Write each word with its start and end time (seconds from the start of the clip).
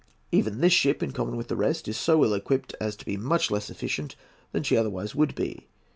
Even 0.31 0.61
this 0.61 0.73
ship, 0.73 1.03
in 1.03 1.11
common 1.11 1.37
with 1.37 1.47
the 1.47 1.55
rest, 1.55 1.87
is 1.87 1.95
so 1.95 2.25
ill 2.25 2.33
equipped 2.33 2.73
as 2.81 2.95
to 2.95 3.05
be 3.05 3.17
much 3.17 3.51
less 3.51 3.69
efficient 3.69 4.15
than 4.51 4.63
she 4.63 4.75
otherwise 4.75 5.13
would 5.13 5.35
be. 5.35 5.67